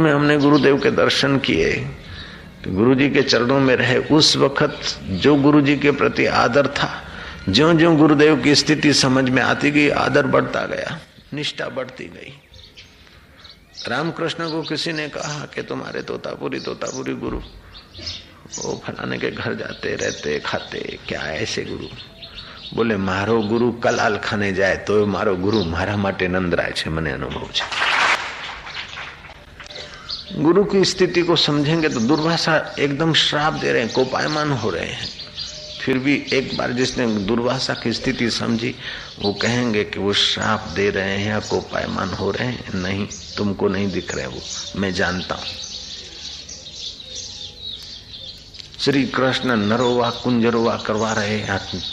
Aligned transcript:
में 0.00 0.10
हमने 0.12 0.36
गुरुदेव 0.38 0.78
के 0.80 0.90
दर्शन 0.92 1.38
किए 1.38 1.72
तो 2.64 2.72
गुरु 2.72 2.94
जी 2.94 3.08
के 3.10 3.22
चरणों 3.22 3.58
में 3.60 3.74
रहे 3.76 3.96
उस 4.12 4.36
वक्त 4.36 4.98
जो 5.22 5.34
गुरु 5.36 5.60
जी 5.60 5.76
के 5.76 5.90
प्रति 5.92 6.26
आदर 6.36 6.66
था 6.74 6.90
ज्यो 7.48 7.72
ज्यो 7.74 7.94
गुरुदेव 7.96 8.42
की 8.42 8.54
स्थिति 8.54 8.92
समझ 8.94 9.28
में 9.30 9.42
आती 9.42 9.70
गई 9.70 9.88
आदर 9.98 10.26
बढ़ता 10.26 10.64
गया 10.66 10.98
निष्ठा 11.34 11.68
बढ़ती 11.70 12.08
गई 12.08 12.32
रामकृष्ण 13.88 14.50
को 14.50 14.62
किसी 14.64 14.92
ने 14.92 15.08
कहा 15.10 15.46
कि 15.54 15.62
तुम्हारे 15.64 16.02
तोतापुरी 16.02 16.60
तोतापुरी 16.60 17.14
गुरु 17.16 17.40
वो 18.56 18.80
फलाने 18.86 19.18
के 19.18 19.30
घर 19.32 19.54
जाते 19.56 19.94
रहते 19.96 20.38
खाते 20.40 20.98
क्या 21.08 21.22
ऐसे 21.34 21.64
गुरु 21.64 21.88
બોલે 22.68 22.96
મારો 22.98 23.34
ગુરુ 23.42 23.66
કલાલ 23.74 24.14
ખાને 24.18 24.48
જાય 24.52 24.78
તો 24.86 24.94
મારો 25.06 25.32
ગુરુ 25.36 25.58
મારા 25.66 25.96
માટે 25.96 26.24
નંદરાય 26.28 26.72
છે 26.72 26.88
મને 26.90 27.10
અનુભવ 27.12 27.46
છે 27.50 27.64
गुरु 30.35 30.63
की 30.63 30.85
स्थिति 30.85 31.21
को 31.21 31.35
समझेंगे 31.35 31.89
तो 31.89 31.99
दुर्भाषा 31.99 32.75
एकदम 32.79 33.13
श्राप 33.13 33.53
दे 33.53 33.71
रहे 33.71 33.81
हैं, 33.81 33.93
कोपायमान 33.93 34.51
हो 34.51 34.69
रहे 34.69 34.85
हैं। 34.85 35.09
फिर 35.81 35.97
भी 35.97 36.25
एक 36.33 36.57
बार 36.57 36.71
जिसने 36.71 37.07
दुर्भाषा 37.07 37.73
की 37.73 37.93
स्थिति 37.93 38.29
समझी, 38.31 38.75
वो 39.21 39.33
कहेंगे 39.33 39.83
कि 39.83 39.99
वो 39.99 40.13
श्राप 40.13 40.73
दे 40.75 40.89
रहे 40.89 41.17
हैं 41.17 41.29
या 41.29 41.39
कोपायमान 41.39 42.09
हो 42.09 42.31
रहे 42.31 42.47
हैं। 42.47 42.73
नहीं, 42.73 43.07
तुमको 43.37 43.67
नहीं 43.67 43.91
दिख 43.91 44.15
रहे 44.15 44.25
वो, 44.25 44.41
मैं 44.75 44.93
जानता 44.93 45.35
हूँ। 45.35 45.45
श्री 48.79 49.03
कृष्ण 49.05 49.55
नरोवा, 49.55 50.09
कुंजरोवा 50.09 50.77
करवा 50.77 51.13
रहे 51.13 51.37
हैं। 51.37 51.83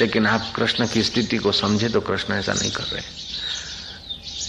लेकिन 0.00 0.26
आप 0.26 0.52
कृष्ण 0.56 0.86
की 0.86 1.02
स्थिति 1.02 1.36
को 1.36 1.52
समझे 1.52 1.88
तो 1.88 2.00
कृष्ण 2.00 2.34
ऐसा 2.34 2.52
नहीं 2.52 2.70
कर 2.70 2.84
रहे। 2.84 3.23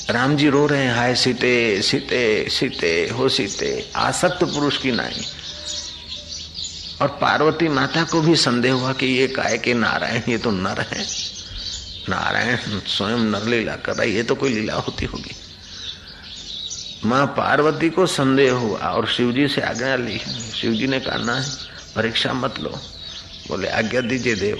राम 0.10 0.38
जी 0.38 0.50
रो 0.50 0.66
रहे 0.68 0.84
हैं, 0.84 0.96
हाय, 0.96 1.16
सीते 1.16 1.82
सीते 1.82 2.50
सीते, 2.50 3.10
हो 3.10 3.30
सीते, 3.30 3.92
आसक्त 3.96 4.44
पुरुष 4.44 4.78
की 4.78 4.92
नाई। 4.92 5.22
और 7.02 7.08
पार्वती 7.08 7.68
माता 7.68 8.04
को 8.04 8.22
भी 8.22 8.36
संदेह 8.36 8.74
हुआ 8.74 8.94
कि 8.94 9.06
ये 9.06 9.28
काय 9.28 9.58
के 9.58 9.74
नारायण, 9.74 10.22
ये 10.30 10.38
तो 10.38 10.52
नर 10.52 10.82
है। 10.82 11.08
नारायण 12.10 12.58
स्वयं 12.80 13.18
नर 13.18 13.44
लीला 13.44 13.76
कर 13.76 13.92
रहा 13.92 14.02
है, 14.02 14.12
ये 14.12 14.24
तो 14.24 14.36
कोई 14.36 14.54
लीला 14.54 14.74
होती 14.74 15.06
होगी। 15.06 15.36
माँ 17.06 17.26
पार्वती 17.26 17.90
को 17.90 18.06
संदेह 18.06 18.54
हुआ 18.54 18.80
और 18.80 19.08
शिवजी 19.08 19.48
से 19.48 19.62
आज्ञा 19.62 19.96
ली। 19.96 20.22
शिवजी 20.56 20.88
ने 20.88 21.00
कहा 21.00 21.18
ना 21.18 21.46
परीक्षा 21.96 22.34
मत 22.34 22.60
लो। 22.60 22.70
बोले, 23.48 23.68
आज्ञा 23.68 24.02
दीजिए 24.02 24.36
देव। 24.36 24.58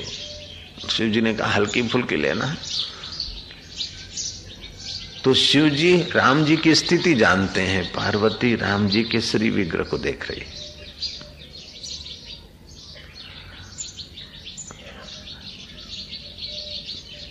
शिव 0.90 1.10
जी 1.10 1.22
ने 1.22 1.34
कहा 1.34 1.52
हल्की 1.52 1.88
फुल्की 1.88 2.16
लेना 2.16 2.56
तो 5.26 5.34
शिव 5.34 5.68
जी 5.70 5.96
राम 6.16 6.44
जी 6.46 6.56
की 6.58 6.74
स्थिति 6.76 7.14
जानते 7.16 7.62
हैं। 7.62 7.84
पार्वती 7.94 8.56
राम 8.56 8.88
जी 8.90 9.04
के 9.04 9.22
श्री 9.22 9.50
विग्रह 9.50 9.84
को 9.84 9.98
देख 9.98 10.30
रही 10.32 10.42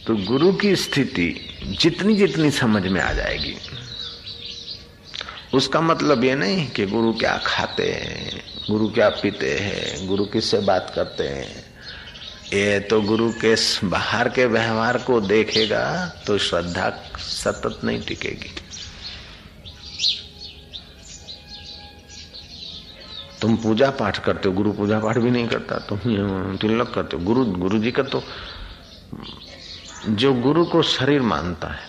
तो 0.06 0.16
गुरु 0.26 0.52
की 0.52 0.74
स्थिति 0.76 1.28
जितनी 1.80 2.16
जितनी 2.16 2.50
समझ 2.50 2.82
में 2.86 3.00
आ 3.00 3.12
जाएगी, 3.12 3.54
उसका 5.54 5.80
मतलब 5.80 6.24
ये 6.24 6.34
नहीं 6.34 6.66
कि 6.68 6.86
गुरु 6.86 7.12
क्या 7.12 7.36
खाते 7.46 7.90
हैं, 7.90 8.42
गुरु 8.70 8.88
क्या 8.88 9.08
पीते 9.12 9.52
हैं, 9.52 10.06
गुरु 10.08 10.24
किससे 10.24 10.58
बात 10.62 10.92
करते 10.94 11.24
हैं। 11.24 11.73
ये 12.54 12.78
तो 12.80 13.00
गुरु 13.02 13.30
के 13.34 13.54
बाहर 13.84 14.28
के 14.28 14.44
व्यवहार 14.46 14.98
को 14.98 15.20
देखेगा 15.22 15.84
तो 16.26 16.36
श्रद्धा 16.38 16.88
सतत 17.18 17.80
नहीं 17.84 18.00
टिकेगी। 18.02 18.50
तुम 23.40 23.56
पूजा 23.56 23.90
पाठ 23.90 24.18
करते 24.24 24.48
हो, 24.48 24.54
गुरु 24.54 24.72
पूजा 24.72 24.98
पाठ 25.00 25.18
भी 25.18 25.30
नहीं 25.30 25.48
करता, 25.48 25.78
तुम 25.88 25.98
तिलक 26.56 26.92
करते 26.94 27.16
हो। 27.16 27.22
गुरु 27.24 27.44
गुरु 27.44 27.78
जी 27.78 27.90
का 27.90 28.02
तो 28.04 28.22
जो 30.10 30.32
गुरु 30.34 30.64
को 30.64 30.82
शरीर 30.82 31.22
मानता 31.24 31.68
है, 31.68 31.86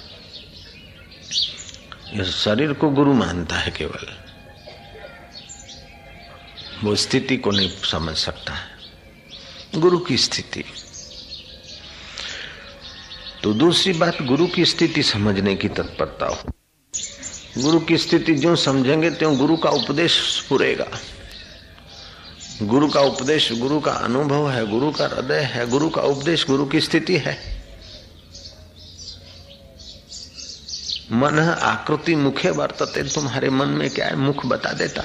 ये 2.13 2.25
शरीर 2.25 2.73
को 2.73 2.89
गुरु 2.91 3.13
मानता 3.13 3.55
है 3.55 3.71
केवल। 3.71 4.07
वो 6.83 6.95
स्थिति 6.97 7.37
को 7.37 7.51
नहीं 7.51 7.69
समझ 7.83 8.15
सकता 8.17 8.53
है। 8.53 8.74
गुरु 9.77 9.97
की 9.97 10.17
स्थिति। 10.17 10.63
तो 13.43 13.53
दूसरी 13.53 13.93
बात, 13.93 14.21
गुरु 14.21 14.47
की 14.47 14.65
स्थिति 14.65 15.03
समझने 15.03 15.55
की 15.55 15.69
तत्परता 15.69 16.25
हो। 16.25 16.37
गुरु 17.61 17.79
की 17.79 17.97
स्थिति 17.97 18.33
जो 18.33 18.55
समझेंगे, 18.55 19.09
त्यों 19.09 19.37
गुरु 19.37 19.57
का 19.57 19.69
उपदेश 19.69 20.45
पुरेगा। 20.49 20.87
गुरु 22.61 22.87
का 22.87 23.01
उपदेश, 23.01 23.51
गुरु 23.51 23.79
का 23.79 23.91
अनुभव 23.91 24.51
है, 24.51 24.67
गुरु 24.67 24.91
का 24.91 25.05
हृदय 25.05 25.39
है, 25.39 25.69
गुरु 25.69 25.89
का 25.89 26.01
उपदेश, 26.01 26.47
गुरु 26.47 26.65
की 26.65 26.81
स्थिति 26.81 27.17
है। 27.17 27.65
मन 31.11 31.39
आकृति 31.39 32.15
मुखे 32.15 32.49
वर्तते, 32.49 33.03
तुम्हारे 33.03 33.49
मन 33.49 33.67
में 33.67 33.89
क्या 33.89 34.07
है? 34.07 34.15
मुख 34.15 34.45
बता 34.45 34.71
देता। 34.71 35.03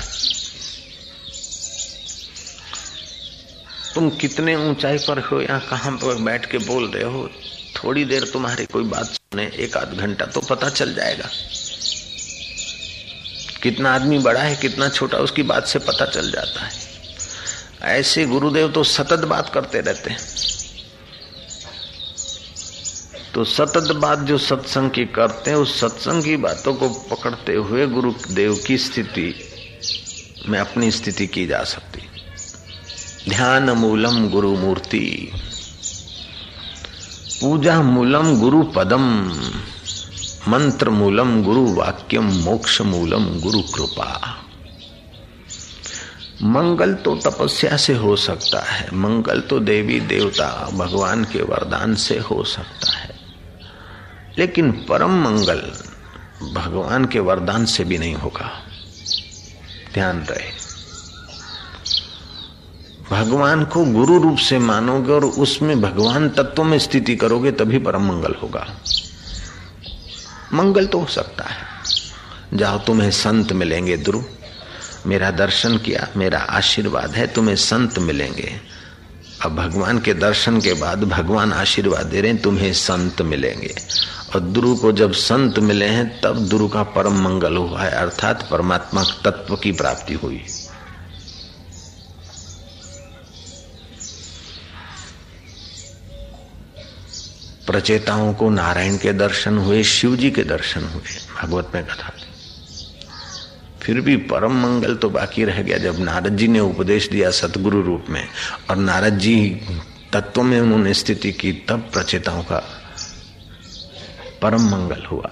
तुम 3.95 4.11
कितने 4.11 4.57
ऊंचाई 4.57 4.99
पर 4.99 5.19
हो 5.19 5.41
या 5.41 5.59
कहाँ 5.59 5.97
पर 5.97 6.15
बैठ 6.15 6.51
के 6.51 6.59
बोल 6.59 6.89
रहे 6.89 7.05
हो? 7.05 7.31
थोड़ी 7.77 8.05
देर 8.05 8.25
तुम्हारी 8.25 8.67
कोई 8.67 8.85
बात 8.85 9.07
सुने, 9.07 9.47
एक 9.47 9.77
आध 9.77 9.95
घंटा 9.95 10.27
तो 10.27 10.41
पता 10.41 10.69
चल 10.69 10.95
जाएगा। 10.95 11.29
कितना 13.63 13.95
आदमी 13.95 14.19
बड़ा 14.19 14.41
है, 14.41 14.57
कितना 14.57 14.89
छोटा, 14.89 15.19
उसकी 15.19 15.43
बात 15.43 15.67
से 15.67 15.79
पता 15.79 16.07
चल 16.07 16.31
जाता 16.31 16.65
है। 16.65 16.73
ऐसे 17.83 18.27
गुरुदेव 18.27 18.69
तो 18.69 18.85
सतत 18.85 19.19
बात 19.19 19.51
करते 19.55 19.81
रहते 19.81 20.11
हैं। 20.11 20.19
तो 23.35 23.45
सतत 23.45 23.93
बात 23.97 24.19
जो 24.19 24.39
सत्संग 24.39 24.91
की 24.91 25.05
करते 25.05 25.51
हैं, 25.51 25.59
उस 25.59 25.81
सत्संग 25.81 26.25
की 26.25 26.37
बातों 26.37 26.75
को 26.75 26.89
पकड़ते 26.89 27.53
हुए 27.53 27.87
गुरुदेव 27.87 28.55
की 28.67 28.79
स्थिति 28.79 29.35
में 30.49 30.59
अपनी 30.59 30.91
स्थिति 30.91 31.27
की 31.27 31.47
जा 31.47 31.65
सकती 31.65 32.10
ध्यान 33.29 33.71
मूलम 33.71 34.29
गुरु 34.29 34.57
मूर्ति 34.57 35.33
पूजा 37.41 37.83
मूलम 37.83 38.41
गुरु 38.41 38.63
पदम 38.63 39.33
मंत्र 40.49 40.91
मूलम 40.91 41.43
गुरु 41.43 41.75
वाक्यम 41.75 42.25
मोक्ष 42.25 42.81
मूलम 42.81 43.41
गुरु 43.41 43.61
कृपा 43.61 44.37
मंगल 46.43 46.95
तो 46.95 47.17
तपस्या 47.17 47.77
से 47.77 47.95
हो 47.95 48.17
सकता 48.17 48.61
है। 48.61 48.89
मंगल 48.95 49.41
तो 49.41 49.61
देवी 49.61 50.01
देवता 50.01 50.71
भगवान 50.75 51.25
के 51.25 51.43
वरदान 51.43 51.95
से 51.95 52.19
हो 52.19 52.45
सकता 52.45 52.97
है। 52.97 53.19
लेकिन 54.39 54.73
परम 54.73 55.11
मंगल 55.11 55.73
भगवान 56.55 57.05
के 57.05 57.19
वरदान 57.19 57.65
से 57.65 57.85
भी 57.85 57.99
नहीं 57.99 58.15
होगा। 58.15 58.63
ध्यान 59.95 60.21
रहे। 60.21 60.60
भगवान 63.11 63.65
को 63.65 63.85
गुरु 63.85 64.23
रूप 64.23 64.39
से 64.39 64.59
मानोगे 64.59 65.13
और 65.13 65.25
उसमें 65.25 65.81
भगवान 65.81 66.29
तत्व 66.29 66.65
में 66.65 66.79
स्थिति 66.79 67.17
करोगे, 67.17 67.51
तभी 67.51 67.79
परम 67.79 68.03
मंगल 68.09 68.35
होगा। 68.43 68.67
मंगल 70.53 70.87
तो 70.87 70.99
हो 70.99 71.07
सकता 71.07 71.45
है। 71.45 71.57
जाओ, 72.55 72.79
तुम्हें 72.79 73.11
संत 73.11 73.53
मिलेंगे 73.53 73.97
ध्रुव 73.97 74.25
मेरा 75.07 75.31
दर्शन 75.31 75.79
किया, 75.79 76.09
मेरा 76.17 76.39
आशीर्वाद 76.39 77.11
है, 77.11 77.27
तुम्हें 77.27 77.57
संत 77.57 77.99
मिलेंगे। 77.99 78.53
अब 79.45 79.57
भगवान 79.57 79.99
के 79.99 80.15
दर्शन 80.15 80.61
के 80.61 80.73
बाद 80.73 81.05
भगवान 81.05 81.53
आशीर्वाद 81.53 82.07
दे 82.07 82.21
रहे 82.21 82.33
हैं, 82.33 82.43
तुम्हें 82.43 82.73
संत 82.73 83.23
मिलेंगे। 83.23 83.75
और 84.35 84.41
ध्रुव 84.41 84.77
को 84.77 84.93
जब 84.93 85.13
संत 85.13 85.59
मिले 85.59 85.87
हैं, 85.87 86.21
तब 86.21 86.47
ध्रुव 86.47 86.69
का 86.69 86.83
परम 86.83 87.21
मंगल 87.23 87.57
हुआ 87.57 87.83
है, 87.83 87.91
अर्थात 87.91 88.49
परमात्मा 88.51 89.03
तत्व 89.03 89.57
की 89.57 89.73
प्राप्ति 89.73 90.15
हुई। 90.15 90.45
प्रचेताओं 97.71 98.35
को 98.35 98.51
नारायण 98.51 98.97
के 98.97 99.13
दर्शन 99.13 99.59
हुए, 99.59 99.85
शिव 99.85 100.17
जी 100.17 100.31
के 100.31 100.43
दर्शन 100.45 100.81
हुए, 100.81 101.19
भागवत 101.37 101.71
में 101.75 101.85
कथा 101.85 102.09
थी। 102.09 102.27
फिर 103.83 104.01
भी 104.01 104.17
परम 104.17 104.53
मंगल 104.63 104.95
तो 104.95 105.11
बाकी 105.11 105.45
रह 105.45 105.63
गया, 105.63 105.79
जब 105.79 105.99
नारद 105.99 106.37
जी 106.37 106.49
ने 106.49 106.61
उपदेश 106.61 107.09
दिया 107.09 107.31
सतगुरु 107.31 107.83
रूप 107.83 108.07
में, 108.09 108.29
और 108.71 108.77
नारद 108.77 109.19
जी 109.19 109.61
तत्व 110.13 110.43
में 110.43 110.61
उन्होंने 110.61 110.95
स्थिति 110.95 111.33
की, 111.33 111.53
तब 111.53 111.91
प्रचेताओं 111.93 112.43
का 112.43 112.59
परम 114.43 114.63
मंगल 114.63 115.05
हुआ। 115.05 115.31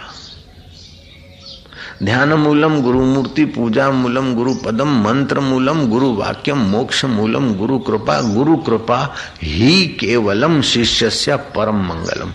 ध्यान 2.03 2.33
मूलम 2.33 2.81
गुरु 2.83 3.05
मूर्ति 3.05 3.45
पूजा 3.45 3.91
मूलम 3.91 4.35
गुरु 4.35 4.55
पदम 4.55 4.89
मंत्र 5.05 5.41
मूलम 5.41 5.87
गुरु 5.91 6.13
वाक्यम 6.15 6.59
मोक्ष 6.59 7.05
मूलम 7.05 7.55
गुरु 7.55 7.79
कृपा 7.79 8.21
गुरु 8.35 8.57
कृपा 8.57 8.99
ही 9.43 9.87
केवलम 10.01 10.61
शिष्य 10.63 11.37
परम 11.57 11.83
मंगलम। 11.83 12.31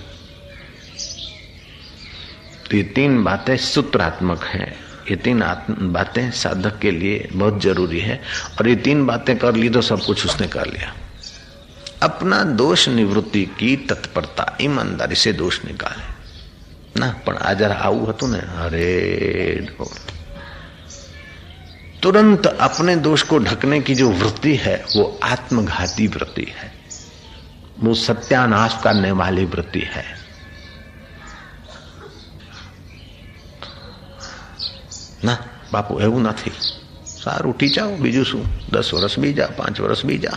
तो 2.65 2.77
ये 2.77 2.83
तीन 2.83 3.23
बातें 3.23 3.57
सूत्रात्मक 3.57 4.43
हैं। 4.43 4.75
ये 5.11 5.15
तीन 5.15 5.43
बातें 5.93 6.31
साधक 6.31 6.79
के 6.79 6.91
लिए 6.91 7.29
बहुत 7.33 7.61
ज़रूरी 7.61 7.99
है। 7.99 8.21
और 8.59 8.67
ये 8.67 8.75
तीन 8.75 9.05
बातें 9.05 9.37
कर 9.37 9.55
ली 9.55 9.69
तो 9.69 9.81
सब 9.81 10.01
कुछ 10.01 10.25
उसने 10.25 10.47
कर 10.47 10.65
लिया। 10.65 10.93
अपना 12.03 12.43
दोष 12.43 12.89
निवृत्ति 12.89 13.45
की 13.59 13.75
तत्परता, 13.75 14.57
ईमानदारी 14.61 15.15
से 15.15 15.33
दोष 15.33 15.65
निकाले। 15.65 16.12
ना 16.94 17.08
પણ 17.24 17.38
આ 17.40 17.54
જરા 17.54 17.78
આવું 17.80 18.04
હતું 18.06 18.30
ને 18.30 18.40
અરે 18.58 18.86
तुरंत 22.02 22.46
अपने 22.60 22.96
दोष 22.98 23.22
को 23.24 23.38
ढकने 23.40 23.80
की 23.80 23.94
जो 23.94 24.10
वृत्ति 24.12 24.54
है 24.56 24.76
वो 24.90 25.04
आत्मघाती 25.24 26.06
वृत्ति 26.08 26.46
है 26.58 26.72
वो 27.78 27.94
सत्यानाश 27.96 28.78
करने 28.82 29.10
वाली 29.14 29.44
वृत्ति 29.46 29.84
है 29.88 30.06
ના 35.22 35.34
બાપુ 35.72 36.00
એવું 36.00 36.22
નથી 36.22 36.52
સારું 37.14 37.54
ટીચાઓ 37.54 37.96
બીજું 37.96 38.24
શું 38.24 38.44
દસ 38.72 38.88
વર્ષ 38.92 39.18
બીજા 39.18 39.46
પાંચ 39.52 39.80
વર્ષ 39.80 40.04
બીજા 40.04 40.36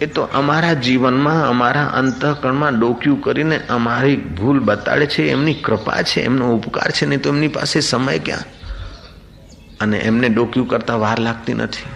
એ 0.00 0.06
તો 0.08 0.22
અમારા 0.32 0.74
જીવનમાં 0.76 1.42
અમારા 1.44 1.88
અંતઃકરણમાં 1.94 2.76
ડોક્યું 2.76 3.20
કરીને 3.20 3.58
અમારી 3.68 4.16
ભૂલ 4.36 4.60
બતાડે 4.62 5.06
છે 5.06 5.30
એમની 5.30 5.58
કૃપા 5.60 6.02
છે 6.04 6.24
એમનો 6.24 6.54
ઉપકાર 6.54 6.90
છે 6.92 7.06
નહીં 7.06 7.20
તો 7.20 7.28
એમની 7.28 7.48
પાસે 7.48 7.78
સમય 7.82 8.18
ક્યાં 8.18 8.48
અને 9.80 9.96
એમને 10.02 10.28
ડોક્યું 10.28 10.68
કરતા 10.68 10.98
વાર 10.98 11.18
લાગતી 11.20 11.56
નથી 11.56 11.90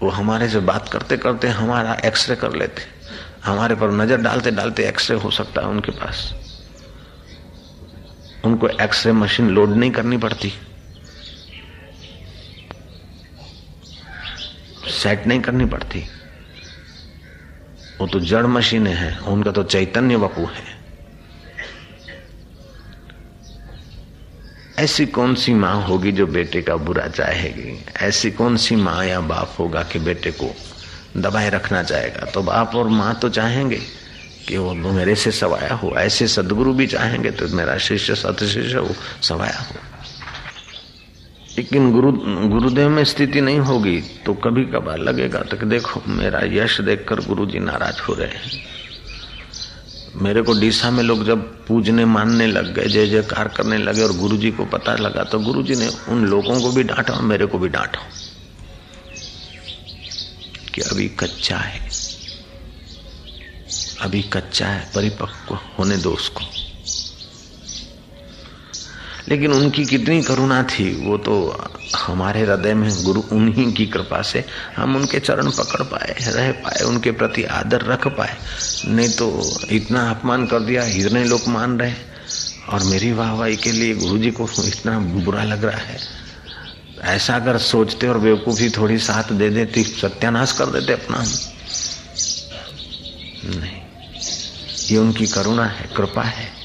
वो 0.00 0.10
हमारे 0.10 0.48
से 0.48 0.60
बात 0.62 0.88
करते 0.88 1.16
करते 1.16 1.48
हमारा 1.50 1.92
एक्सरे 2.04 2.36
कर 2.36 2.52
लेते 2.54 2.82
हमारे 3.44 3.74
पर 3.74 3.90
नजर 3.92 4.20
डालते 4.20 4.50
डालते 4.52 4.82
एक्सरे 4.84 5.16
हो 5.16 5.30
सकता 5.30 5.60
है 5.60 5.68
उनके 5.68 5.92
पास 5.92 6.18
उनको 8.44 8.68
एक्सरे 8.80 9.12
मशीन 9.14 9.48
लोड 9.50 9.70
नहीं 9.74 9.90
करनी 9.90 10.16
पड़ती 10.18 10.52
सेट 14.92 15.26
नहीं 15.26 15.40
करनी 15.40 15.64
पड़ती 15.66 16.04
वो 18.01 18.07
तो 18.07 18.19
जड़ 18.19 18.45
मशीनें 18.45 18.93
हैं, 18.93 19.17
उनका 19.19 19.51
तो 19.51 19.63
चैतन्य 19.63 20.15
वपू 20.15 20.45
है। 20.45 20.63
ऐसी 24.79 25.05
कौन 25.05 25.35
सी 25.35 25.53
माँ 25.53 25.75
होगी 25.83 26.11
जो 26.11 26.25
बेटे 26.27 26.61
का 26.61 26.75
बुरा 26.75 27.07
चाहेगी? 27.07 27.85
ऐसी 28.01 28.31
कौन 28.31 28.57
सी 28.57 28.75
माँ 28.75 29.05
या 29.05 29.19
बाप 29.21 29.55
होगा 29.59 29.83
कि 29.83 29.99
बेटे 29.99 30.31
को 30.31 30.49
दबाए 31.17 31.49
रखना 31.49 31.83
चाहेगा? 31.83 32.25
तो 32.25 32.41
बाप 32.41 32.75
और 32.75 32.87
माँ 32.87 33.13
तो 33.21 33.29
चाहेंगे 33.29 33.81
कि 34.47 34.57
वो 34.57 34.73
मेरे 34.73 35.15
से 35.15 35.31
सवाया 35.31 35.73
हो, 35.73 35.93
ऐसे 35.97 36.27
सदगुरु 36.27 36.73
भी 36.73 36.87
चाहेंगे 36.87 37.31
तो 37.31 37.47
मेरा 37.47 37.77
शिष्य 37.77 38.15
सत 38.15 38.43
शिष्य 38.43 38.77
हो 38.77 38.95
सवाया 39.21 39.59
हो। 39.59 39.90
लेकिन 41.61 41.91
गुरु, 41.93 42.11
गुरुदेव 42.49 42.89
में 42.89 43.03
स्थिति 43.03 43.41
नहीं 43.41 43.59
होगी 43.59 43.99
तो 44.25 44.33
कभी 44.33 44.63
कभार 44.65 44.97
लगेगा। 44.97 45.39
तो 45.39 45.57
देखो, 45.57 46.01
मेरा 46.07 46.39
यश 46.53 46.79
देखकर 46.81 47.19
गुरु 47.19 47.45
जी 47.45 47.59
नाराज़ 47.59 48.01
हो 48.01 48.13
रहे 48.13 48.27
हैं। 48.27 48.63
मेरे 50.15 50.41
को 50.41 50.53
डीसा 50.59 50.89
में 50.91 51.03
लोग 51.03 51.23
जब 51.25 51.41
पूजने 51.65 52.05
मानने 52.05 52.47
लग 52.47 52.73
गए, 52.73 52.85
जय 52.85 53.07
जयकार 53.07 53.47
करने 53.47 53.77
लगे 53.77 54.01
और 54.01 54.17
गुरु 54.17 54.37
जी 54.37 54.51
को 54.51 54.65
पता 54.65 54.95
लगा 54.95 55.23
तो 55.23 55.39
गुरु 55.39 55.63
जी 55.63 55.75
ने 55.75 55.89
उन 56.09 56.25
लोगों 56.25 56.59
को 56.61 56.71
भी 56.71 56.83
डांटा 56.83 57.13
और 57.13 57.21
मेरे 57.21 57.45
को 57.45 57.59
भी 57.59 57.69
डांटा 57.69 58.01
कि 60.75 60.81
अभी 60.81 61.07
कच्चा 61.09 61.57
है। 61.57 61.89
अभी 64.01 64.21
कच्चा 64.33 64.67
है, 64.67 64.91
परिपक्व 64.95 65.55
होने 65.79 65.97
दो 65.97 66.11
उसको। 66.11 66.41
लेकिन 69.29 69.51
उनकी 69.53 69.85
कितनी 69.85 70.21
करुणा 70.23 70.61
थी, 70.65 70.89
वो 71.05 71.17
तो 71.17 71.33
हमारे 71.97 72.41
हृदय 72.41 72.73
में 72.73 73.03
गुरु 73.03 73.21
उन्हीं 73.31 73.71
की 73.73 73.85
कृपा 73.85 74.21
से 74.21 74.43
हम 74.77 74.95
उनके 74.95 75.19
चरण 75.19 75.49
पकड़ 75.51 75.83
पाए, 75.83 76.15
रह 76.27 76.51
पाए, 76.53 76.83
उनके 76.83 77.11
प्रति 77.11 77.43
आदर 77.43 77.81
रख 77.83 78.07
पाए। 78.07 78.37
नहीं 78.87 79.09
तो 79.09 79.27
इतना 79.71 80.09
अपमान 80.11 80.45
कर 80.47 80.59
दिया 80.59 80.83
हिरने 80.83 81.23
लोग 81.23 81.47
मान 81.47 81.79
रहे 81.79 81.93
और 82.69 82.83
मेरी 82.83 83.11
वाहवाही 83.11 83.55
के 83.57 83.71
लिए 83.71 83.95
गुरु 83.95 84.17
जी 84.17 84.31
को 84.31 84.47
इतना 84.67 84.99
बुरा 84.99 85.43
लग 85.43 85.65
रहा 85.65 85.77
है। 85.77 85.99
ऐसा 87.15 87.35
अगर 87.35 87.57
सोचते 87.57 88.07
और 88.07 88.17
बेवकूफ़ी 88.19 88.69
थोड़ी 88.69 88.97
साथ 88.99 89.31
दे 89.33 89.49
देती, 89.49 89.83
सत्यानाश 89.83 90.51
कर 90.51 90.65
देते 90.69 90.93
अपना 90.93 91.23
नहीं, 93.45 93.81
ये 94.89 94.97
उनकी 94.97 95.25
करुणा 95.27 95.65
है, 95.65 95.89
कृपा 95.97 96.23
है। 96.23 96.60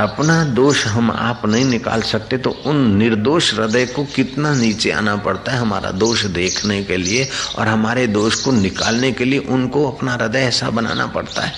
अपना 0.00 0.44
दोष 0.44 0.86
हम 0.86 1.10
आप 1.10 1.46
नहीं 1.46 1.64
निकाल 1.64 2.02
सकते 2.02 2.38
तो 2.38 2.50
उन 2.66 2.96
निर्दोष 2.96 3.54
हृदय 3.54 3.86
को 3.86 4.04
कितना 4.04 4.54
नीचे 4.54 4.90
आना 4.90 5.16
पड़ता 5.16 5.52
है 5.52 5.58
हमारा 5.58 5.90
दोष 5.90 6.24
देखने 6.24 6.84
के 6.84 6.96
लिए 6.96 7.28
और 7.58 7.68
हमारे 7.68 8.06
दोष 8.06 8.44
को 8.44 8.52
निकालने 8.52 9.12
के 9.12 9.24
लिए 9.24 9.38
उनको 9.38 9.90
अपना 9.90 10.12
हृदय 10.12 10.38
ऐसा 10.38 10.70
बनाना 10.70 11.06
पड़ता 11.06 11.42
है। 11.42 11.52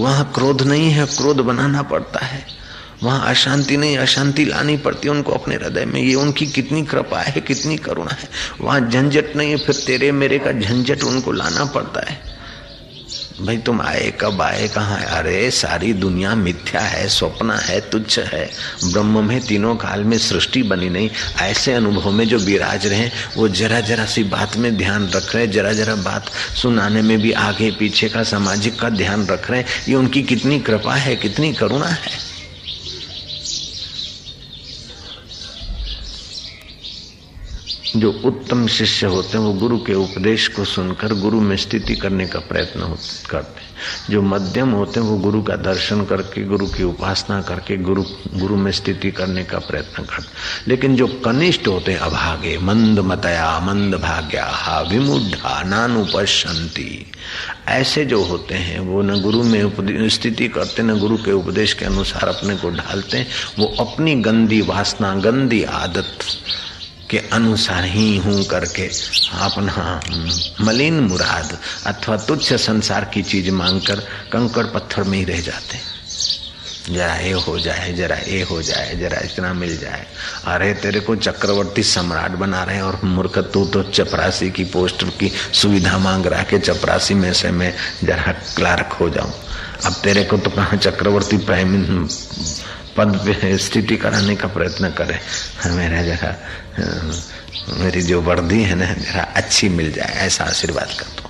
वहाँ 0.00 0.32
क्रोध 0.34 0.62
नहीं 0.62 0.90
है, 0.90 1.06
क्रोध 1.06 1.36
बनाना 1.36 1.82
पड़ता 1.82 2.24
है। 2.26 2.46
वहाँ 3.02 3.28
अशांति 3.28 3.76
नहीं, 3.76 3.98
अशांति 3.98 4.44
लानी 4.44 4.76
पड़ती 4.76 5.08
है 5.08 5.14
उनको 5.14 5.32
अपने 5.32 5.54
हृदय 5.54 5.84
में। 5.84 6.02
ये 6.02 6.14
उनकी 6.14 6.46
कितनी 6.46 6.82
कृपा 6.82 7.20
है, 7.20 7.40
कितनी 7.40 7.76
करुणा 7.76 8.10
है। 8.10 8.28
वहाँ 8.60 8.80
झंझट 8.80 9.36
नहीं 9.36 9.50
है, 9.50 9.56
फिर 9.56 9.74
तेरे 9.86 10.12
मेरे 10.12 10.38
का 10.38 10.52
झंझट 10.52 11.02
उनको 11.02 11.32
लाना 11.32 11.64
पड़ता 11.64 12.10
है। 12.10 12.39
भाई, 13.40 13.56
तुम 13.56 13.80
आए 13.80 14.14
कब 14.20 14.42
आए, 14.42 14.68
कहाँ? 14.68 15.02
अरे, 15.02 15.50
सारी 15.50 15.92
दुनिया 15.92 16.34
मिथ्या 16.34 16.80
है, 16.80 17.08
स्वप्न 17.08 17.50
है, 17.50 17.80
तुच्छ 17.80 18.18
है। 18.18 18.50
ब्रह्म 18.84 19.24
में 19.24 19.40
तीनों 19.40 19.76
काल 19.76 20.04
में 20.04 20.18
सृष्टि 20.18 20.62
बनी 20.62 20.88
नहीं। 20.88 21.10
ऐसे 21.40 21.72
अनुभव 21.72 22.10
में 22.10 22.28
जो 22.28 22.38
विराज 22.38 22.86
रहे, 22.86 23.10
वो 23.36 23.48
जरा 23.48 23.80
जरा 23.80 24.04
सी 24.04 24.24
बात 24.24 24.56
में 24.56 24.76
ध्यान 24.76 25.10
रख 25.10 25.34
रहे, 25.34 25.46
जरा 25.46 25.72
जरा 25.72 25.94
बात 25.94 26.30
सुनाने 26.56 27.02
में 27.02 27.20
भी 27.20 27.32
आगे 27.32 27.70
पीछे 27.70 28.08
का, 28.08 28.22
सामाजिक 28.22 28.80
का 28.80 28.88
ध्यान 28.88 29.26
रख 29.26 29.50
रहे। 29.50 29.60
ये 29.60 29.94
उनकी 29.94 30.22
कितनी 30.22 30.60
कृपा 30.60 30.94
है, 30.94 31.16
कितनी 31.16 31.52
करुणा 31.52 31.86
है। 31.86 32.29
जो 37.96 38.12
उत्तम 38.24 38.66
शिष्य 38.66 39.06
होते 39.06 39.38
हैं, 39.38 39.44
वो 39.44 39.52
गुरु 39.52 39.78
के 39.78 39.94
उपदेश 39.94 40.48
को 40.48 40.64
सुनकर 40.64 41.14
गुरु 41.14 41.40
में 41.40 41.56
स्थिति 41.56 41.96
करने 41.96 42.26
का 42.26 42.38
प्रयत्न 42.38 42.96
करते 43.30 43.60
हैं। 43.60 43.70
जो 44.10 44.22
मध्यम 44.22 44.70
होते 44.70 45.00
हैं, 45.00 45.06
वो 45.06 45.16
गुरु 45.16 45.42
का 45.42 45.56
दर्शन 45.56 46.04
करके, 46.04 46.44
गुरु 46.44 46.66
की 46.66 46.82
उपासना 46.82 47.42
करके, 47.42 47.76
गुरु 47.76 48.02
गुरु 48.34 48.56
में 48.56 48.72
स्थिति 48.72 49.10
करने 49.10 49.44
का 49.44 49.58
प्रयत्न 49.58 50.02
करते 50.02 50.28
लेकिन 50.68 50.96
जो 50.96 51.06
कनिष्ठ 51.06 51.68
होते 51.68 51.92
हैं, 51.92 51.98
अभागे, 51.98 52.58
मंद 52.58 52.98
मतया, 52.98 53.60
मंद 53.60 53.94
भाग्या 53.94 54.80
विमुढ़ा 54.90 55.62
नानुपशंति 55.62 57.06
ऐसे 57.68 58.04
जो 58.04 58.24
होते 58.24 58.54
हैं, 58.54 58.80
वो 58.80 59.02
न 59.02 59.20
गुरु 59.20 59.42
में 59.42 60.08
स्थिति 60.08 60.48
करते, 60.48 60.82
न 60.82 60.98
गुरु 60.98 61.16
के 61.16 61.32
उपदेश 61.32 61.72
के 61.72 61.84
अनुसार 61.84 62.28
अपने 62.28 62.56
को 62.56 62.70
ढालते 62.70 63.18
हैं। 63.18 63.26
वो 63.58 63.74
अपनी 63.80 64.14
गंदी 64.14 64.60
वासना, 64.60 65.14
गंदी 65.14 65.64
आदत 65.64 66.18
के 67.10 67.18
अनुसार 67.32 67.84
ही 67.84 68.16
हूँ 68.16 68.44
करके। 68.44 68.86
अपना 69.40 70.00
मलिन 70.60 71.00
मुराद 71.00 71.58
अथवा 71.86 72.16
तुच्छ 72.16 72.52
संसार 72.52 73.04
की 73.04 73.22
चीज़ 73.22 73.50
मांगकर 73.50 74.00
कंकड़ 74.32 74.66
पत्थर 74.66 75.02
में 75.02 75.18
ही 75.18 75.24
रह 75.24 75.40
जाते 75.40 75.76
हैं। 75.76 75.88
जरा 76.90 77.14
ये 77.14 77.32
हो 77.32 77.58
जाए, 77.60 77.92
जरा 77.92 78.16
ये 78.16 78.40
हो 78.42 78.60
जाए, 78.62 78.94
जरा 78.96 79.18
इतना 79.18 79.52
मिल 79.54 79.76
जाए। 79.78 80.06
अरे 80.46 80.72
तेरे 80.74 81.00
को 81.00 81.16
चक्रवर्ती 81.16 81.82
सम्राट 81.82 82.30
बना 82.30 82.62
रहे 82.64 82.76
हैं 82.76 82.82
और 82.82 83.00
मूर्ख, 83.04 83.38
तू 83.38 83.64
तो 83.64 83.82
चपरासी 83.82 84.50
की 84.50 84.64
पोस्टर 84.64 85.08
की 85.10 85.30
सुविधा 85.52 85.98
मांग 85.98 86.26
रहा 86.26 86.40
है 86.40 86.44
कि 86.44 86.58
चपरासी 86.58 87.14
में 87.14 87.32
से 87.32 87.50
मैं 87.50 87.74
जरा 88.04 88.32
क्लार्क 88.56 88.92
हो 88.92 89.10
जाऊँ। 89.10 89.32
अब 89.84 89.92
तेरे 90.04 90.24
को 90.24 90.38
तो 90.38 90.50
कहा 90.50 90.76
चक्रवर्ती 90.76 91.36
प्राइम 91.36 92.08
पद 92.96 93.16
पे 93.24 93.56
स्थिति 93.58 93.96
कराने 93.96 94.36
का 94.36 94.48
प्रयत्न 94.48 94.90
करे। 94.90 95.18
मेरा 95.76 96.02
जरा, 96.02 96.34
मेरी 97.78 98.02
जो 98.02 98.20
वर्दी 98.20 98.62
है 98.62 98.74
ना, 98.74 98.92
जरा 98.94 99.22
अच्छी 99.36 99.68
मिल 99.68 99.92
जाए, 99.92 100.12
ऐसा 100.26 100.44
आशीर्वाद 100.44 100.94
कर 100.98 101.06
दो। 101.06 101.28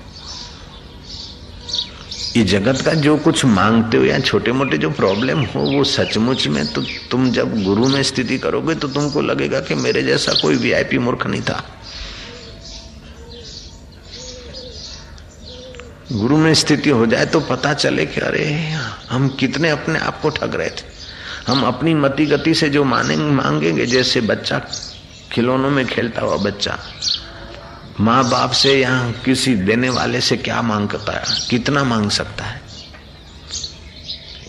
ये 2.37 2.45
जगत 2.45 2.81
का 2.81 2.93
जो 2.95 3.17
कुछ 3.19 3.45
मांगते 3.45 3.97
हो 3.97 4.05
या 4.05 4.19
छोटे 4.21 4.53
मोटे 4.53 4.79
जो 4.79 4.91
प्रॉब्लम 4.91 5.41
हो, 5.45 5.61
वो 5.61 5.83
सचमुच 5.85 6.47
में 6.47 6.67
तो 6.73 6.83
तुम 7.11 7.31
जब 7.33 7.63
गुरु 7.65 7.89
में 7.89 8.03
स्थिति 8.03 8.39
करोगे 8.39 8.75
तो 8.75 8.89
तुमको 8.89 9.21
लगेगा 9.21 9.61
कि 9.61 9.75
मेरे 9.75 10.03
जैसा 10.03 10.33
कोई 10.33 10.57
वीआईपी 10.57 10.99
मूर्ख 10.99 11.27
नहीं 11.27 11.43
था। 11.43 11.65
गुरु 16.13 16.37
में 16.37 16.55
स्थिति 16.55 16.91
हो 16.91 17.07
जाए 17.07 17.27
तो 17.27 17.41
पता 17.41 17.75
चले 17.75 18.07
कि 18.07 18.21
अरे, 18.21 18.47
हम 19.11 19.29
कितने 19.41 19.71
अपने 19.71 19.99
आप 19.99 20.21
को 20.21 20.31
ठग 20.31 20.55
रहे 20.55 20.71
थे। 20.71 21.00
हम 21.47 21.63
अपनी 21.63 21.95
मति 21.95 22.27
गति 22.27 22.55
से 22.55 22.69
जो 22.69 22.85
मानेंगे, 22.85 23.25
मांगेंगे, 23.25 23.87
जैसे 23.87 24.21
बच्चा 24.21 24.59
खिलौनों 25.33 25.71
में 25.71 25.87
खेलता 25.87 26.21
हुआ 26.21 26.37
बच्चा। 26.37 26.79
माँ 28.01 28.31
बाप 28.31 28.51
से 28.51 28.81
या 28.81 29.13
किसी 29.25 29.55
देने 29.55 29.89
वाले 29.89 30.21
से 30.21 30.37
क्या 30.37 30.63
मांग 30.63 30.89
करता 30.89 31.13
है? 31.13 31.23
कितना 31.51 31.85
मांग 31.85 32.11
सकता 32.11 32.45
है? 32.45 32.61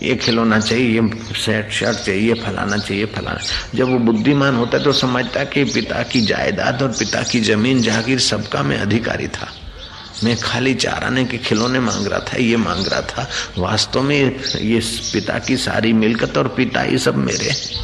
ये 0.02 0.16
खिलौना 0.16 0.60
चाहिए, 0.60 1.00
ये 1.00 1.10
सेट 1.34 1.72
शर्ट 1.72 1.98
चाहिए, 1.98 2.34
ये 2.34 2.34
फलाना 2.34 2.76
चाहिए, 2.76 3.04
फलाना। 3.06 3.38
जब 3.74 3.88
वो 3.88 3.98
बुद्धिमान 3.98 4.56
होता 4.56 4.78
है 4.78 4.84
तो 4.84 4.92
समझता 4.92 5.40
है 5.40 5.46
कि 5.46 5.64
पिता 5.64 6.02
की 6.02 6.20
जायदाद 6.20 6.82
और 6.82 6.88
पिता 6.88 7.22
की 7.22 7.40
ज़मीन 7.40 7.82
जागीर 7.82 8.18
सबका 8.18 8.62
मैं 8.62 8.78
अधिकारी 8.78 9.28
था। 9.28 9.48
मैं 10.24 10.36
खाली 10.36 10.74
चाराने 10.74 11.24
के 11.24 11.38
खिलौने 11.38 11.80
मांग 11.80 12.06
रहा 12.06 12.18
था, 12.18 12.36
ये 12.36 12.56
मांग 12.56 12.86
रहा 12.86 13.00
था। 13.00 13.30
वास्तव 13.58 14.02
में 14.02 14.40
ये 14.60 14.80
पिता 15.12 15.38
की 15.38 15.56
सारी 15.56 15.92
मिलकत 15.92 16.38
और 16.38 16.48
पिता 16.48 16.82
ये 16.82 16.98
सब 16.98 17.16
मेरे। 17.16 17.82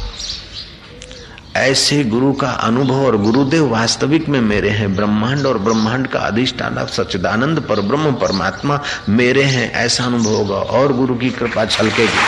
ऐसे 1.55 2.03
गुरु 2.03 2.33
का 2.33 2.49
अनुभव 2.49 3.05
और 3.05 3.17
गुरुदेव 3.17 3.69
वास्तविक 3.69 4.29
में 4.29 4.41
मेरे 4.41 4.69
हैं। 4.69 4.95
ब्रह्मांड 4.95 5.45
और 5.45 5.57
ब्रह्मांड 5.57 6.07
का 6.07 6.19
अधिष्ठान 6.19 6.85
सच्चिदानंद 6.85 7.59
पर 7.59 7.79
ब्रह्म 7.79 8.11
परमात्मा 8.11 8.81
मेरे 9.09 9.43
हैं, 9.43 9.73
ऐसा 9.73 10.03
अनुभव 10.03 10.29
होगा। 10.29 10.55
और 10.55 10.93
गुरु 10.93 11.15
की 11.15 11.29
कृपा 11.29 11.65
छलकेगी। 11.65 12.19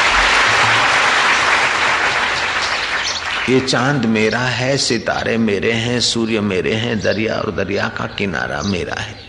ये 3.54 3.60
चाँद 3.60 4.06
मेरा 4.06 4.40
है, 4.40 4.78
सितारे 4.78 5.38
मेरे 5.38 5.72
हैं, 5.72 6.00
सूर्य 6.00 6.42
मेरे 6.42 6.74
हैं, 6.74 7.00
दरिया 7.00 7.36
और 7.36 7.52
दरिया 7.52 7.88
का 7.88 8.06
किनारा 8.06 8.62
मेरा 8.62 9.02
है। 9.02 9.21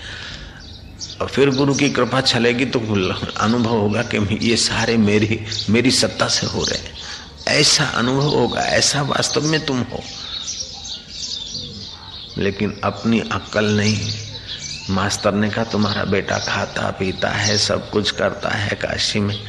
और 1.22 1.28
फिर 1.28 1.50
गुरु 1.50 1.74
की 1.74 1.90
कृपा 1.90 2.20
चलेगी 2.20 2.64
तो 2.64 2.78
अनुभव 3.36 3.70
होगा 3.70 4.02
कि 4.02 4.38
ये 4.42 4.56
सारे 4.56 4.96
मेरी 4.96 5.44
मेरी 5.70 5.90
सत्ता 5.90 6.28
से 6.28 6.46
हो 6.46 6.64
रहे 6.64 6.78
हैं। 6.78 6.92
ऐसा 7.48 7.84
अनुभव 7.84 8.28
होगा, 8.28 8.60
ऐसा 8.60 9.02
वास्तव 9.02 9.42
में 9.42 9.66
तुम 9.66 9.80
हो। 9.80 10.02
लेकिन 12.38 12.80
अपनी 12.84 13.20
अक्ल 13.20 13.64
नहीं। 13.64 14.14
मास्टर 14.90 15.32
ने 15.32 15.50
कहा, 15.50 15.64
तुम्हारा 15.64 16.04
बेटा 16.04 16.38
खाता, 16.38 16.90
पीता 16.90 17.28
है, 17.28 17.58
सब 17.58 17.90
कुछ 17.90 18.10
करता 18.10 18.48
है 18.48 18.70
काशी 18.70 19.20
में। 19.20 19.44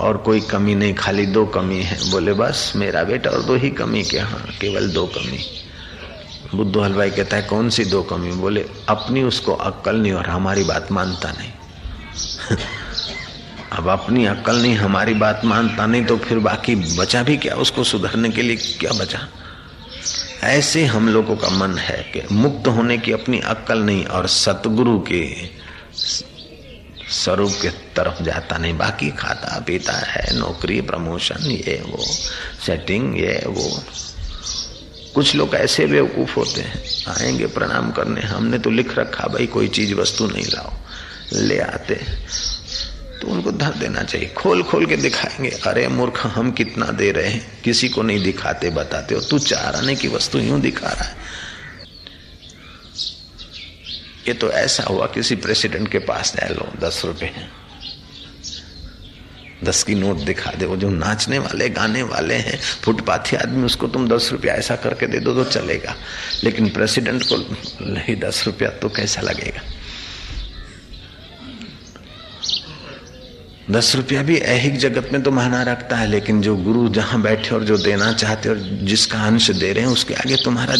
और 0.00 0.16
कोई 0.16 0.40
कमी 0.40 0.74
नहीं, 0.74 0.94
खाली 0.94 1.26
दो 1.26 1.46
कमी 1.46 1.82
है। 1.82 2.10
बोले, 2.10 2.32
बस 2.32 2.72
मेरा 2.76 3.04
बेटा 3.04 3.30
और 3.30 3.42
दो 3.42 3.54
ही 3.54 3.70
कमी 3.70 4.02
के 4.02 4.18
हाँ 4.18 4.48
केवल 4.60 4.90
दो 4.90 5.06
कमी। 5.06 5.71
बुद्धू 6.54 6.80
हलवाई 6.80 7.10
कहता 7.10 7.36
है, 7.36 7.42
कौन 7.42 7.70
सी 7.70 7.84
दो 7.84 8.02
कमी 8.02 8.32
बोले, 8.32 8.66
अपनी 8.88 9.22
उसको 9.22 9.52
अक्ल 9.52 9.96
नहीं 9.96 10.12
और 10.12 10.26
हमारी 10.26 10.64
बात 10.64 10.92
मानता 10.92 11.32
नहीं। 11.32 11.52
अब 13.72 13.88
अपनी 13.88 14.26
अक्ल 14.26 14.62
नहीं, 14.62 14.74
हमारी 14.74 15.14
बात 15.14 15.44
मानता 15.44 15.86
नहीं 15.86 16.04
तो 16.04 16.16
फिर 16.16 16.38
बाकी 16.38 16.74
बचा 16.74 17.22
भी 17.22 17.36
क्या? 17.36 17.54
उसको 17.54 17.84
सुधरने 17.84 18.28
के 18.28 18.42
लिए 18.42 18.56
क्या 18.56 18.90
बचा? 18.92 19.28
ऐसे 20.44 20.84
हम 20.84 21.08
लोगों 21.08 21.36
का 21.36 21.48
मन 21.48 21.78
है 21.78 22.02
कि 22.02 22.34
मुक्त 22.34 22.68
होने 22.68 22.98
की 22.98 23.12
अपनी 23.12 23.40
अक्ल 23.40 23.78
नहीं 23.78 24.04
और 24.04 24.26
सतगुरु 24.26 25.00
के 25.00 25.34
स्वरूप 27.10 27.52
के 27.62 27.68
तरफ़ 27.68 28.22
जाता 28.22 28.58
नहीं। 28.58 28.78
बाकी 28.78 29.10
खाता 29.10 29.60
पीता 29.66 29.92
है, 29.92 30.38
नौकरी, 30.38 30.80
प्रमोशन, 30.80 31.50
ये 31.50 31.84
वो 31.88 31.98
सेटिंग 32.66 33.18
ये 33.18 33.44
वो। 33.46 33.84
कुछ 35.14 35.34
लोग 35.34 35.54
ऐसे 35.54 35.86
बेवकूफ़ 35.86 36.36
होते 36.36 36.60
हैं। 36.60 36.82
आएँगे 37.08 37.46
प्रणाम 37.46 37.90
करने। 37.90 38.20
हमने 38.20 38.58
तो 38.58 38.70
लिख 38.70 38.98
रखा, 38.98 39.26
भाई, 39.26 39.46
कोई 39.46 39.68
चीज़, 39.68 39.94
वस्तु 39.94 40.26
नहीं 40.26 40.44
लाओ। 40.44 40.72
ले 41.32 41.58
आते 41.58 41.94
तो 43.20 43.28
उनको 43.28 43.52
धर 43.52 43.70
देना 43.70 44.02
चाहिए। 44.02 44.28
खोल 44.28 44.62
खोल 44.62 44.86
के 44.86 44.96
दिखाएँगे। 44.96 45.50
अरे, 45.50 45.88
मूर्ख, 45.88 46.26
हम 46.26 46.52
कितना 46.52 46.86
दे 46.86 47.12
रहे 47.12 47.28
हैं? 47.28 47.62
किसी 47.62 47.88
को 47.88 48.02
नहीं 48.02 48.24
दिखाते, 48.24 48.70
बताते 48.70 49.14
हो। 49.14 49.20
तू 49.20 49.38
चार 49.38 49.74
आने 49.76 49.96
की 49.96 50.08
वस्तु 50.08 50.38
यूँ 50.38 50.60
दिखा 50.60 50.88
रहा 50.88 51.04
है। 51.04 51.16
ये 54.28 54.34
तो 54.34 54.50
ऐसा 54.50 54.82
हुआ, 54.82 55.06
किसी 55.06 55.36
प्रेसिडेंट 55.36 55.92
के 55.92 55.98
पास 55.98 56.34
जाए 56.36 56.54
लो, 56.54 56.72
दस 56.80 57.02
रुपए 57.04 57.26
दस 59.64 59.82
की 59.82 59.94
नोट 59.94 60.16
दिखा 60.16 60.50
दे, 60.50 60.66
वो 60.66 60.76
जो 60.76 60.90
नाचने 60.90 61.38
वाले, 61.38 61.68
गाने 61.68 62.02
वाले 62.02 62.34
हैं, 62.34 62.60
फुटपाथी 62.82 63.36
आदमी, 63.36 63.64
उसको 63.64 63.88
तुम 63.88 64.08
दस 64.08 64.28
रुपया 64.32 64.54
ऐसा 64.54 64.76
करके 64.76 65.06
दे 65.06 65.18
दो 65.18 65.34
तो 65.34 65.50
चलेगा। 65.50 65.94
लेकिन 66.44 66.68
प्रेसिडेंट 66.68 67.22
को 67.22 67.36
नहीं, 67.86 68.16
दस 68.16 68.42
रुपया 68.46 68.68
तो 68.68 68.88
कैसा 68.88 69.20
लगेगा? 69.20 69.62
दस 73.70 73.94
रुपया 73.96 74.22
भी 74.22 74.36
ऐहिक 74.36 74.76
जगत 74.76 75.08
में 75.12 75.22
तो 75.22 75.30
माना 75.30 75.62
रखता 75.62 75.96
है, 75.96 76.06
लेकिन 76.06 76.40
जो 76.40 76.56
गुरु 76.56 76.88
जहाँ 76.88 77.20
बैठे 77.22 77.54
और 77.54 77.64
जो 77.64 77.76
देना 77.78 78.12
चाहते 78.12 78.48
और 78.48 78.58
जिसका 78.82 79.18
अंश 79.18 79.50
दे 79.50 79.72
रहे 79.72 79.84
हैं, 79.84 79.92
उसके 79.92 80.14
आगे 80.14 80.36
तुम्हारा 80.36 80.74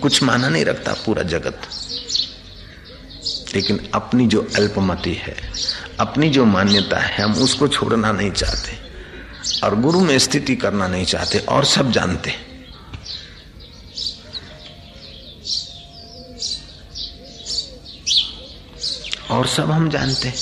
कुछ 0.00 0.22
माना 0.22 0.48
नहीं 0.48 0.64
रखता 0.64 0.92
पूरा 0.92 1.22
जगत। 1.22 1.60
लेकिन 3.54 3.80
अपनी 3.94 4.26
जो 4.26 4.48
अल्पमति 4.56 5.12
है 5.14 5.36
अपनी 6.00 6.28
जो 6.30 6.44
मान्यता 6.44 6.98
है, 6.98 7.22
हम 7.24 7.32
उसको 7.34 7.68
छोड़ना 7.68 8.12
नहीं 8.12 8.30
चाहते 8.30 8.78
और 9.64 9.80
गुरु 9.80 10.00
में 10.00 10.18
स्थिति 10.18 10.56
करना 10.56 10.88
नहीं 10.88 11.04
चाहते 11.04 11.38
और 11.38 11.64
सब 11.64 11.90
जानते 11.92 12.34
और 19.30 19.46
सब 19.46 19.70
हम 19.70 19.88
जानते 19.90 20.32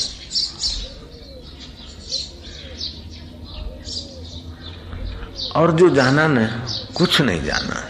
और 5.56 5.72
जो 5.72 5.88
जाना 5.94 6.26
न, 6.26 6.46
कुछ 6.96 7.20
नहीं 7.20 7.42
जाना। 7.44 7.88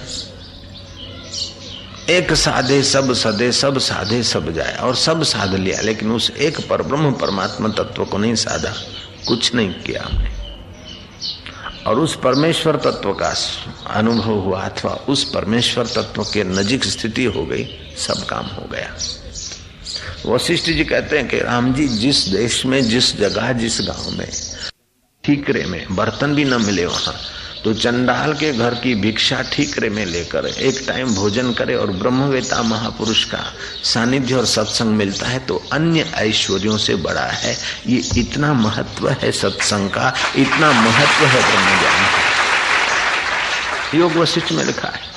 एक 2.12 2.32
साधे 2.32 2.82
सब 2.82 3.12
सदे 3.12 3.50
सब 3.52 3.78
साधे 3.78 4.22
सब 4.22 4.50
जाए 4.52 4.76
और 4.76 4.96
सब 4.96 5.22
साध 5.22 5.54
लिया, 5.54 5.80
लेकिन 5.80 6.12
उस 6.12 6.30
एक 6.30 6.58
पर 6.68 6.82
ब्रह्म 6.82 7.12
परमात्मा 7.12 7.68
तत्व 7.68 8.04
को 8.04 8.18
नहीं 8.18 8.34
साधा, 8.34 8.74
कुछ 9.28 9.54
नहीं 9.54 9.72
किया 9.72 10.02
हमने। 10.02 10.30
और 11.86 12.00
उस 12.00 12.16
परमेश्वर 12.16 12.76
तत्व 12.76 13.12
का 13.12 13.34
अनुभव 13.90 14.38
हुआ 14.38 14.60
अथवा 14.60 14.92
उस 15.08 15.24
परमेश्वर 15.24 15.86
तत्व 15.86 16.22
के 16.24 16.44
नजीक 16.44 16.84
स्थिति 16.84 17.24
हो 17.24 17.46
गई, 17.46 17.64
सब 17.98 18.26
काम 18.26 18.46
हो 18.46 18.68
गया। 18.72 18.94
वशिष्ठ 20.26 20.66
जी 20.66 20.84
कहते 20.84 21.18
हैं 21.18 21.28
कि 21.28 21.38
राम 21.38 21.72
जी, 21.74 21.88
जिस 21.88 22.28
देश 22.28 22.64
में, 22.66 22.82
जिस 22.82 23.16
जगह, 23.16 23.52
जिस 23.52 23.80
गाँव 23.80 24.10
में, 24.18 24.30
ठीकरे 25.24 25.64
में 25.64 25.86
बर्तन 25.90 26.34
भी 26.34 26.44
न 26.44 26.62
मिले 26.62 26.86
वहाँ 26.86 27.14
तो 27.64 27.72
चंडाल 27.74 28.32
के 28.34 28.52
घर 28.52 28.74
की 28.74 28.94
भिक्षा 28.94 29.40
ठीकरे 29.52 29.88
में 29.90 30.04
लेकर 30.06 30.46
एक 30.46 30.82
टाइम 30.86 31.14
भोजन 31.14 31.52
करे 31.52 31.74
और 31.74 31.90
ब्रह्मवेता 31.92 32.62
महापुरुष 32.62 33.24
का 33.24 33.42
सानिध्य 33.84 34.34
और 34.34 34.46
सत्संग 34.46 34.96
मिलता 34.96 35.26
है 35.26 35.38
तो 35.46 35.62
अन्य 35.72 36.00
ऐश्वर्यों 36.16 36.76
से 36.78 36.94
बड़ा 37.04 37.26
है। 37.26 37.56
ये 37.86 37.98
इतना 38.20 38.52
महत्व 38.54 39.08
है 39.10 39.30
सत्संग 39.32 39.90
का, 39.90 40.12
इतना 40.36 40.72
महत्व 40.72 41.24
है 41.24 41.40
ब्रह्म 41.42 41.78
ज्ञान 41.80 42.06
का। 42.06 42.22
योग 43.98 44.12
वशिष्ठ 44.12 44.52
में 44.52 44.64
लिखा 44.64 44.88
है। 44.88 45.10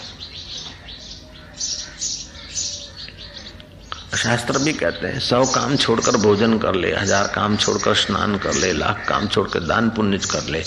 शास्त्र 4.17 4.59
भी 4.59 4.73
कहते 4.73 5.07
हैं, 5.07 5.19
सौ 5.19 5.45
काम 5.45 5.75
छोड़कर 5.77 6.17
भोजन 6.17 6.57
कर 6.57 6.75
ले, 6.75 6.91
हज़ार 6.93 7.27
काम 7.35 7.57
छोड़कर 7.57 7.95
स्नान 7.95 8.37
कर 8.37 8.53
ले, 8.53 8.71
लाख 8.73 9.05
काम 9.09 9.27
छोड़कर 9.27 9.59
दान 9.63 9.89
पुण्य 9.89 10.17
कर 10.31 10.43
ले 10.49 10.63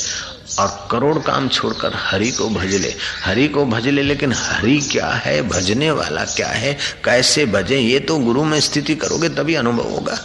और 0.59 0.89
करोड़ 0.91 1.19
काम 1.19 1.49
छोड़कर 1.49 1.93
हरि 1.95 2.31
को 2.31 2.49
भज 2.49 2.75
ले। 2.75 2.95
हरि 3.25 3.49
को 3.49 3.67
भज 3.67 3.89
ले, 3.89 4.03
लेकिन 4.03 4.33
हरि 4.33 4.81
क्या 4.81 5.09
है? 5.09 5.43
भजने 5.43 5.91
वाला 5.91 6.25
क्या 6.25 6.49
है? 6.49 6.79
कैसे 7.05 7.47
भजे? 7.47 7.79
ये 7.79 8.01
तो 8.01 8.19
गुरु 8.19 8.45
में 8.45 8.61
स्थिति 8.61 8.95
करोगे, 8.95 9.29
तभी 9.29 9.55
अनुभव 9.55 9.91
होगा। 9.91 10.19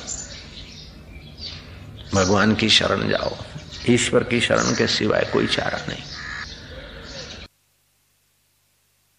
भगवान 2.14 2.56
की 2.56 2.70
शरण 2.70 3.10
जाओ। 3.10 3.36
ईश्वर 3.90 4.24
की 4.24 4.42
शरण 4.42 4.76
के 4.76 4.88
सिवाय 4.88 5.30
कोई 5.34 5.48
चारा 5.48 5.86
नहीं। 5.90 6.04